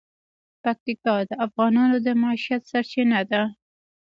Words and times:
پکتیکا 0.63 1.15
د 1.29 1.31
افغانانو 1.45 1.95
د 2.05 2.07
معیشت 2.21 2.61
سرچینه 2.71 3.19
ده. 3.31 3.41